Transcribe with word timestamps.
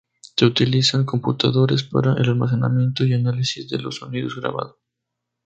Se 0.35 0.47
utilizan 0.47 1.05
computadores 1.05 1.83
para 1.83 2.13
el 2.13 2.27
almacenamiento 2.27 3.05
y 3.05 3.13
análisis 3.13 3.69
de 3.69 3.77
los 3.77 3.97
sonidos 3.97 4.35
grabado. 4.35 4.79